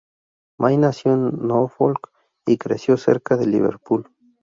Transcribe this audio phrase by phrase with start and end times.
[0.57, 2.09] May nació en Norfolk
[2.47, 4.09] y creció cerca de Liverpool.